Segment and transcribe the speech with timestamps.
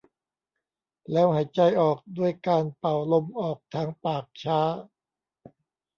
[1.11, 4.59] แล้วหายใจออกด้วยการเป่าลมออกทางปากช้า